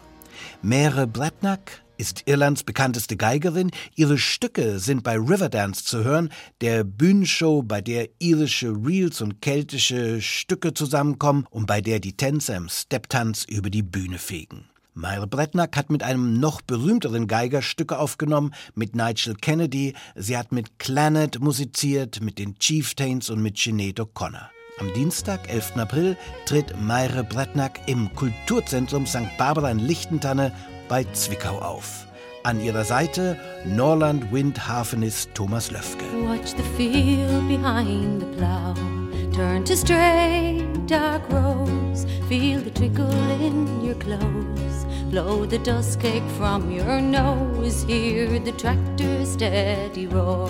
Mere 0.62 1.06
Blatnack 1.06 1.84
ist 1.98 2.24
Irlands 2.26 2.64
bekannteste 2.64 3.18
Geigerin. 3.18 3.72
Ihre 3.96 4.18
Stücke 4.18 4.80
sind 4.80 5.04
bei 5.04 5.18
Riverdance 5.18 5.84
zu 5.84 6.06
hören, 6.06 6.30
der 6.62 6.86
Bühnenshow, 6.86 7.64
bei 7.64 7.82
der 7.82 8.08
irische 8.20 8.70
Reels 8.70 9.20
und 9.20 9.42
keltische 9.42 10.22
Stücke 10.22 10.74
zusammenkommen 10.74 11.48
und 11.50 11.66
bei 11.66 11.82
der 11.82 12.00
die 12.00 12.16
Tänzer 12.16 12.56
im 12.56 12.70
Stepptanz 12.70 13.44
über 13.44 13.70
die 13.70 13.84
Bühne 13.84 14.20
fegen. 14.20 14.70
Myra 14.96 15.26
Bretnack 15.26 15.76
hat 15.76 15.90
mit 15.90 16.04
einem 16.04 16.40
noch 16.40 16.62
berühmteren 16.62 17.28
Geiger 17.28 17.62
Stücke 17.62 18.00
aufgenommen, 18.00 18.54
mit 18.76 18.96
Nigel 18.96 19.36
Kennedy. 19.36 19.94
Sie 20.16 20.38
hat 20.38 20.54
mit 20.54 20.80
Clannad 20.80 21.40
musiziert, 21.40 22.22
mit 22.22 22.40
den 22.40 22.58
Chieftains 22.60 23.30
und 23.30 23.42
mit 23.42 23.58
Sinead 23.58 24.00
O'Connor. 24.00 24.50
Am 24.80 24.94
Dienstag, 24.94 25.50
11. 25.50 25.76
April, 25.76 26.18
tritt 26.46 26.80
Myra 26.82 27.24
Bretnack 27.24 27.82
im 27.88 28.14
Kulturzentrum 28.16 29.06
St. 29.06 29.38
Barbara 29.38 29.70
in 29.70 29.80
Lichtentanne 29.80 30.54
bei 30.88 31.04
Zwickau 31.12 31.60
auf. 31.60 32.08
An 32.44 32.62
ihrer 32.62 32.86
Seite 32.86 33.38
Norland 33.66 34.32
Windhafenist 34.32 35.30
Thomas 35.34 35.72
Löfke. 35.72 36.06
Watch 36.26 36.52
the 36.56 36.64
field 36.78 37.48
behind 37.50 38.22
the 38.22 38.28
plow. 38.38 39.05
Turn 39.36 39.66
to 39.66 39.76
straight 39.76 40.66
dark 40.88 41.30
roads. 41.30 42.06
Feel 42.30 42.62
the 42.62 42.72
trickle 42.72 43.12
in 43.42 43.84
your 43.84 43.96
clothes. 43.96 44.86
Blow 45.12 45.46
the 45.46 45.60
dust 45.60 46.00
cake 46.00 46.24
from 46.38 46.72
your 46.72 47.02
nose. 47.02 47.84
Hear 47.84 48.40
the 48.40 48.54
tractor's 48.54 49.34
steady 49.34 50.08
roar. 50.08 50.50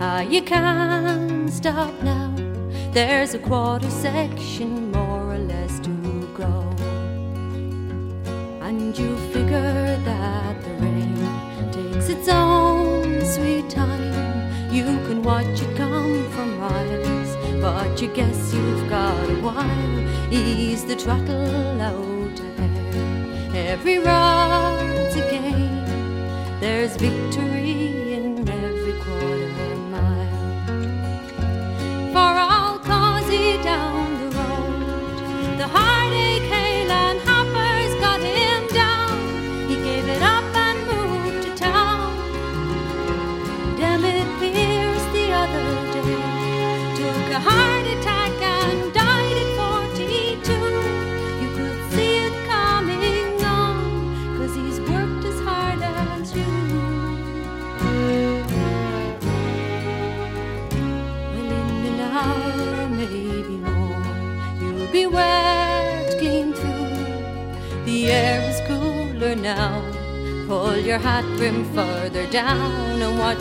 Ah, 0.00 0.20
you 0.20 0.40
can't 0.40 1.52
stop 1.52 1.92
now. 2.02 2.34
There's 2.92 3.34
a 3.34 3.38
quarter 3.38 3.90
section 3.90 4.90
more 4.92 5.34
or 5.34 5.38
less 5.38 5.78
to 5.80 5.90
go. 6.34 6.64
And 8.62 8.98
you 8.98 9.14
figure 9.34 9.98
that 10.06 10.62
the 10.64 10.70
rain 10.80 11.70
takes 11.70 12.08
its 12.08 12.30
own 12.30 13.22
sweet 13.26 13.68
time. 13.68 14.72
You 14.72 14.84
can 15.06 15.22
watch 15.22 15.60
it 15.60 15.76
come 15.76 16.30
from 16.30 16.58
miles, 16.58 17.11
but 17.62 18.02
you 18.02 18.08
guess 18.08 18.52
you've 18.52 18.90
got 18.90 19.30
a 19.30 19.34
while. 19.36 20.32
Ease 20.32 20.84
the 20.84 20.96
throttle 20.96 21.80
out 21.80 22.40
ahead. 22.58 23.54
Every 23.54 23.98
road's 23.98 25.14
a 25.14 25.24
game. 25.30 25.84
There's 26.58 26.96
victory 26.96 28.11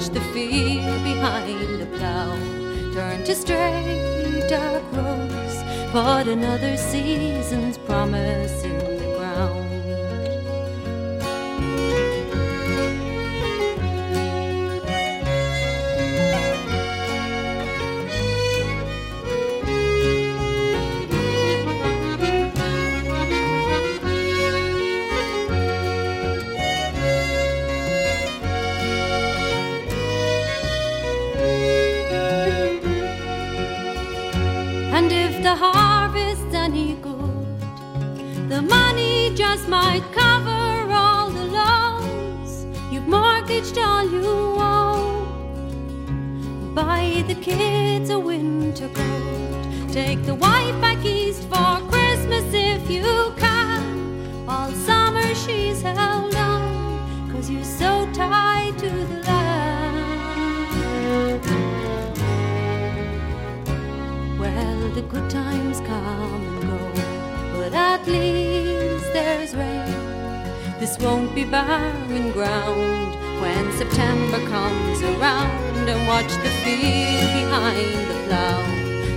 the 0.10 0.22
field 0.34 1.04
behind 1.04 1.80
the 1.80 1.86
plow. 1.98 2.36
Turn 2.94 3.24
to 3.26 3.36
straight 3.36 4.46
dark 4.50 4.84
roads, 4.94 5.56
but 5.94 6.28
another 6.28 6.76
season's 6.78 7.78
there's 69.22 69.56
rain. 69.56 69.94
This 70.80 70.98
won't 71.00 71.34
be 71.36 71.44
barren 71.44 72.32
ground 72.32 73.12
when 73.42 73.64
September 73.82 74.40
comes 74.56 75.00
around 75.12 75.84
and 75.92 76.02
watch 76.08 76.34
the 76.46 76.54
field 76.64 77.30
behind 77.40 78.02
the 78.10 78.18
plow 78.26 78.60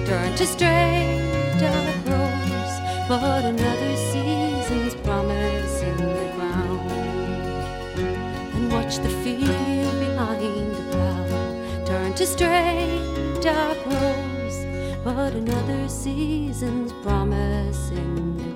turn 0.08 0.30
to 0.40 0.46
straight 0.46 1.56
dark 1.58 1.98
roads, 2.12 2.74
but 3.08 3.42
another 3.52 3.94
season's 4.12 4.94
promise 5.06 5.76
in 5.90 5.96
the 6.18 6.28
ground. 6.36 6.90
And 8.54 8.64
watch 8.74 8.94
the 9.06 9.14
field 9.22 9.94
behind 10.06 10.66
the 10.76 10.84
plow 10.90 11.84
turn 11.88 12.12
to 12.20 12.26
straight 12.26 13.40
dark 13.40 13.78
roads, 13.86 14.56
but 15.02 15.32
another 15.42 15.88
season's 15.88 16.92
promise 17.04 17.90
in 17.90 18.36
the 18.36 18.42
ground. 18.42 18.53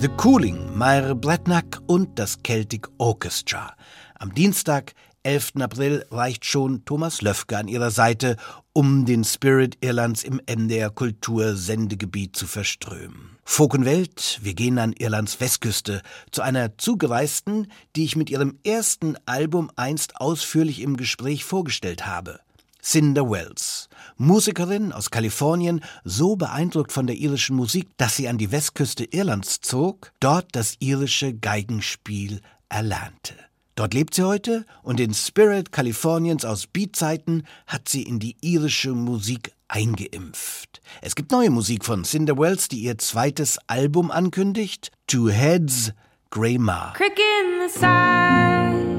The 0.00 0.08
Cooling, 0.08 0.78
Myre 0.78 1.14
Bretnack 1.14 1.78
und 1.86 2.18
das 2.18 2.38
Celtic 2.42 2.88
Orchestra. 2.96 3.74
Am 4.18 4.32
Dienstag, 4.32 4.94
11. 5.24 5.56
April, 5.60 6.06
reicht 6.10 6.46
schon 6.46 6.86
Thomas 6.86 7.20
Löfke 7.20 7.58
an 7.58 7.68
ihrer 7.68 7.90
Seite, 7.90 8.38
um 8.72 9.04
den 9.04 9.24
Spirit 9.24 9.76
Irlands 9.82 10.24
im 10.24 10.40
MDR 10.48 10.88
Kultur 10.88 11.54
Sendegebiet 11.54 12.34
zu 12.34 12.46
verströmen. 12.46 13.36
Folk 13.44 13.74
und 13.74 13.84
Welt, 13.84 14.38
wir 14.40 14.54
gehen 14.54 14.78
an 14.78 14.94
Irlands 14.94 15.38
Westküste 15.38 16.00
zu 16.30 16.40
einer 16.40 16.78
Zugereisten, 16.78 17.70
die 17.94 18.04
ich 18.04 18.16
mit 18.16 18.30
ihrem 18.30 18.58
ersten 18.64 19.16
Album 19.26 19.70
einst 19.76 20.16
ausführlich 20.16 20.80
im 20.80 20.96
Gespräch 20.96 21.44
vorgestellt 21.44 22.06
habe. 22.06 22.40
Cinder 22.82 23.30
Wells, 23.30 23.89
Musikerin 24.20 24.92
aus 24.92 25.10
Kalifornien, 25.10 25.80
so 26.04 26.36
beeindruckt 26.36 26.92
von 26.92 27.06
der 27.06 27.16
irischen 27.16 27.56
Musik, 27.56 27.88
dass 27.96 28.16
sie 28.16 28.28
an 28.28 28.36
die 28.36 28.52
Westküste 28.52 29.04
Irlands 29.04 29.62
zog, 29.62 30.12
dort 30.20 30.48
das 30.52 30.74
irische 30.78 31.32
Geigenspiel 31.32 32.42
erlernte. 32.68 33.32
Dort 33.76 33.94
lebt 33.94 34.12
sie 34.12 34.24
heute 34.24 34.66
und 34.82 34.98
den 34.98 35.14
Spirit 35.14 35.72
Kaliforniens 35.72 36.44
aus 36.44 36.66
Beatzeiten 36.66 37.44
hat 37.66 37.88
sie 37.88 38.02
in 38.02 38.18
die 38.18 38.36
irische 38.42 38.92
Musik 38.92 39.52
eingeimpft. 39.68 40.82
Es 41.00 41.14
gibt 41.14 41.32
neue 41.32 41.48
Musik 41.48 41.86
von 41.86 42.04
Cinder 42.04 42.36
Wells, 42.36 42.68
die 42.68 42.80
ihr 42.80 42.98
zweites 42.98 43.58
Album 43.68 44.10
ankündigt, 44.10 44.92
Two 45.06 45.30
Heads, 45.30 45.92
Grey 46.28 46.58
Mar. 46.58 46.92
Crick 46.92 47.18
in 47.18 47.66
the 47.66 47.72
side 47.72 48.98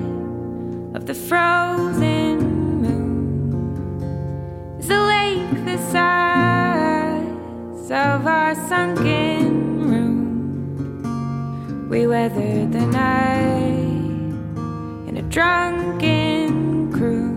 of 0.96 1.04
the 1.06 1.14
frozen 1.14 2.21
is 4.82 4.88
the 4.88 5.00
lake 5.00 5.66
the 5.66 5.78
size 5.92 7.92
of 7.92 8.26
our 8.26 8.56
sunken 8.68 9.92
room. 9.92 11.88
We 11.90 12.08
weathered 12.08 12.72
the 12.72 12.88
night 12.88 13.92
in 15.08 15.18
a 15.18 15.22
drunken 15.24 16.90
crew. 16.92 17.30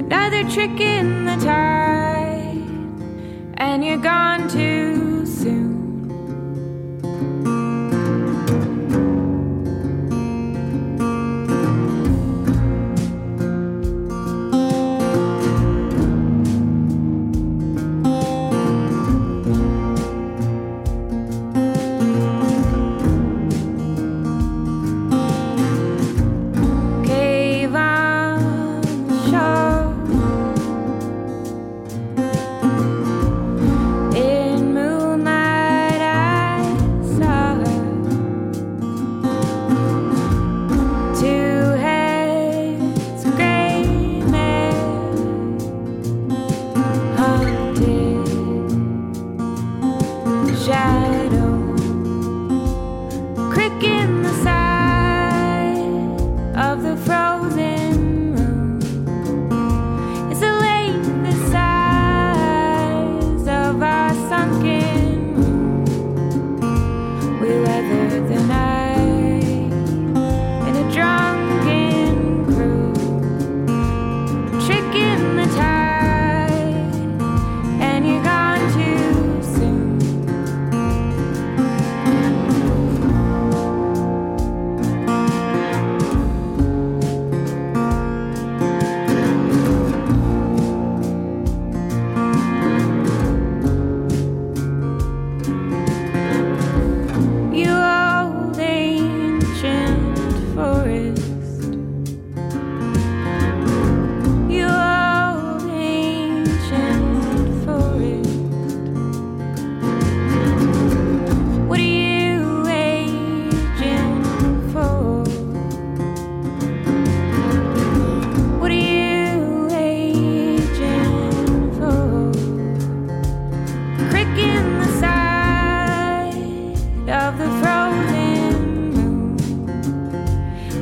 Another 0.00 0.42
trick 0.50 0.80
in 0.80 1.26
the 1.26 1.36
tide, 1.36 2.64
and 3.58 3.84
you're 3.84 3.98
gone 3.98 4.48
too 4.48 5.24
soon. 5.26 5.75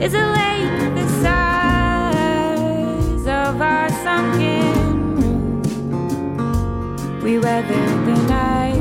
Is 0.01 0.15
a 0.15 0.27
lake 0.27 0.95
the 0.95 1.07
size 1.23 2.47
of 3.27 3.61
our 3.61 3.89
sunken 4.03 5.17
room. 5.17 5.63
We 7.23 7.39
weathered 7.39 8.07
the 8.07 8.17
night 8.29 8.77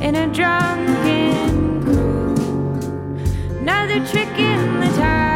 in 0.00 0.14
a 0.14 0.26
drunken 0.32 1.82
crew. 1.82 2.34
Another 3.58 4.00
trick 4.06 4.38
in 4.38 4.80
the 4.80 4.88
tide, 4.96 5.29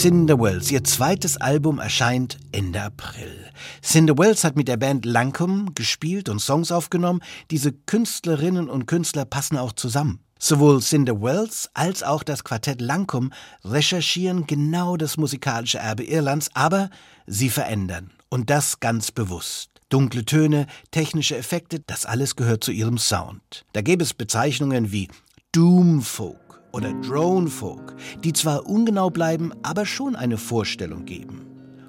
Cinder 0.00 0.40
Wells, 0.40 0.70
ihr 0.70 0.82
zweites 0.82 1.36
Album 1.36 1.78
erscheint 1.78 2.38
Ende 2.52 2.80
April. 2.80 3.50
Cinder 3.82 4.16
Wells 4.16 4.44
hat 4.44 4.56
mit 4.56 4.66
der 4.66 4.78
Band 4.78 5.04
Lancome 5.04 5.72
gespielt 5.74 6.30
und 6.30 6.38
Songs 6.38 6.72
aufgenommen. 6.72 7.20
Diese 7.50 7.70
Künstlerinnen 7.72 8.70
und 8.70 8.86
Künstler 8.86 9.26
passen 9.26 9.58
auch 9.58 9.72
zusammen. 9.72 10.20
Sowohl 10.38 10.80
Cinder 10.80 11.20
Wells 11.20 11.68
als 11.74 12.02
auch 12.02 12.22
das 12.22 12.44
Quartett 12.44 12.80
Lancome 12.80 13.28
recherchieren 13.62 14.46
genau 14.46 14.96
das 14.96 15.18
musikalische 15.18 15.80
Erbe 15.80 16.04
Irlands, 16.04 16.48
aber 16.54 16.88
sie 17.26 17.50
verändern. 17.50 18.10
Und 18.30 18.48
das 18.48 18.80
ganz 18.80 19.10
bewusst. 19.10 19.68
Dunkle 19.90 20.24
Töne, 20.24 20.66
technische 20.92 21.36
Effekte, 21.36 21.80
das 21.80 22.06
alles 22.06 22.36
gehört 22.36 22.64
zu 22.64 22.72
ihrem 22.72 22.96
Sound. 22.96 23.66
Da 23.74 23.82
gäbe 23.82 24.02
es 24.02 24.14
Bezeichnungen 24.14 24.92
wie 24.92 25.08
Doomfolk 25.52 26.49
oder 26.72 26.92
Dronefolk, 26.94 27.94
die 28.24 28.32
zwar 28.32 28.66
ungenau 28.66 29.10
bleiben, 29.10 29.52
aber 29.62 29.86
schon 29.86 30.16
eine 30.16 30.36
Vorstellung 30.36 31.04
geben. 31.04 31.46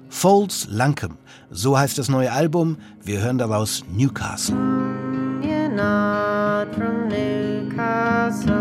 Folds 0.08 0.68
Lancome, 0.70 1.16
so 1.50 1.78
heißt 1.78 1.96
das 1.98 2.08
neue 2.08 2.32
Album. 2.32 2.76
Wir 3.02 3.22
hören 3.22 3.38
daraus 3.38 3.82
Newcastle. 3.90 4.56
You're 5.42 5.68
not 5.68 6.74
from 6.74 7.08
Newcastle. 7.08 8.52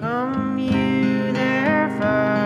Come 0.00 0.58
you 0.58 1.32
there 1.32 1.90
first. 2.00 2.41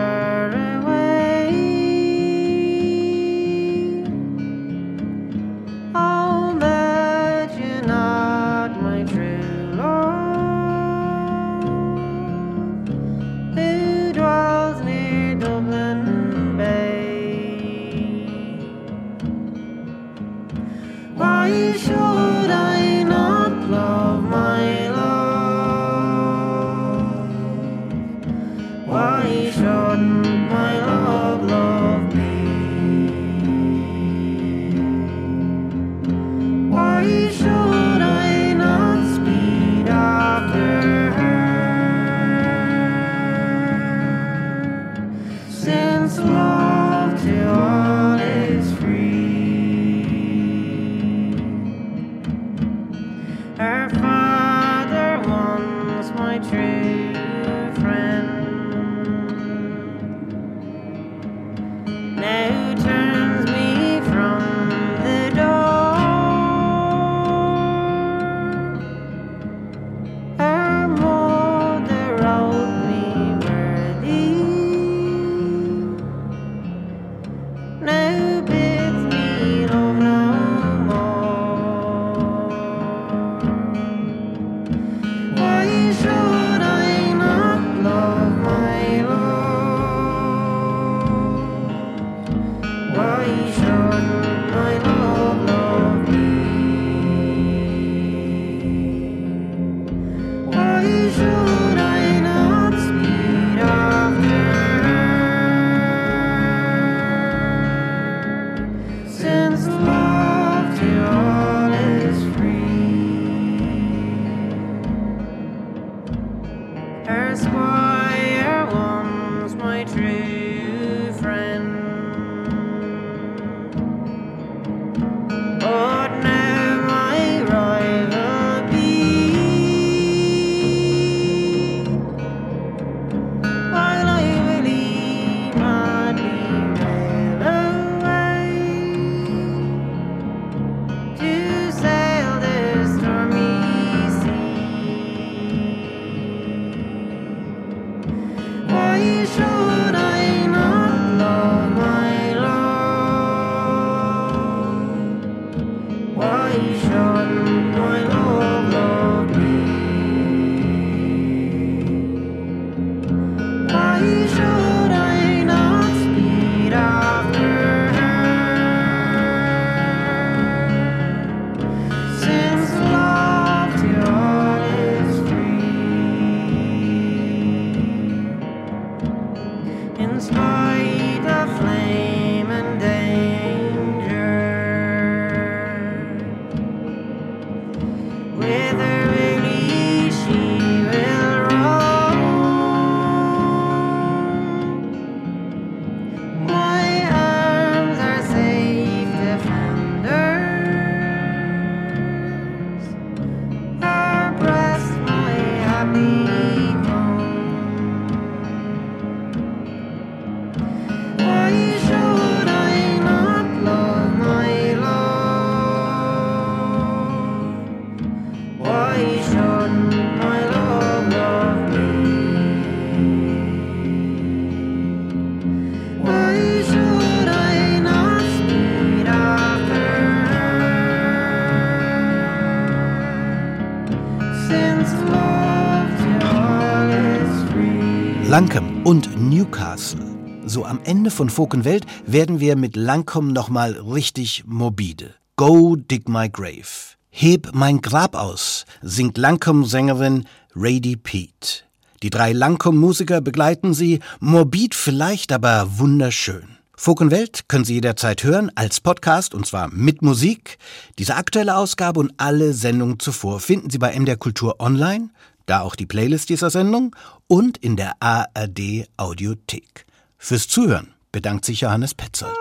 von 241.17 241.29
Vokenwelt 241.31 241.87
werden 242.05 242.39
wir 242.39 242.55
mit 242.55 242.75
Lancome 242.75 243.33
nochmal 243.33 243.71
richtig 243.71 244.43
morbide. 244.45 245.15
Go 245.35 245.75
dig 245.75 246.07
my 246.07 246.29
grave. 246.29 246.95
Heb 247.09 247.49
mein 247.53 247.81
Grab 247.81 248.15
aus, 248.15 248.65
singt 248.83 249.17
Lancome-Sängerin 249.17 250.25
Rady 250.55 250.95
Pete. 250.95 251.63
Die 252.03 252.11
drei 252.11 252.33
Lancome-Musiker 252.33 253.21
begleiten 253.21 253.73
sie, 253.73 253.99
morbid 254.19 254.75
vielleicht, 254.75 255.31
aber 255.31 255.79
wunderschön. 255.79 256.57
Vokenwelt 256.75 257.49
können 257.49 257.65
Sie 257.65 257.73
jederzeit 257.73 258.23
hören 258.23 258.51
als 258.53 258.79
Podcast 258.79 259.33
und 259.33 259.47
zwar 259.47 259.69
mit 259.69 260.03
Musik. 260.03 260.59
Diese 260.99 261.15
aktuelle 261.15 261.57
Ausgabe 261.57 261.99
und 261.99 262.13
alle 262.17 262.53
Sendungen 262.53 262.99
zuvor 262.99 263.39
finden 263.39 263.71
Sie 263.71 263.79
bei 263.79 263.99
MDR 263.99 264.17
Kultur 264.17 264.59
online, 264.59 265.09
da 265.47 265.61
auch 265.61 265.75
die 265.75 265.87
Playlist 265.87 266.29
dieser 266.29 266.51
Sendung 266.51 266.95
und 267.25 267.57
in 267.57 267.75
der 267.75 267.93
ARD 268.01 268.87
Audiothek. 268.97 269.87
Fürs 270.19 270.47
Zuhören 270.47 270.93
bedankt 271.17 271.45
sich 271.45 271.61
Johannes 271.61 271.95
Petzold. 271.95 272.37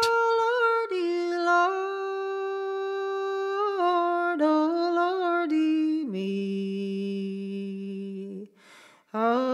Oh. 9.14 9.45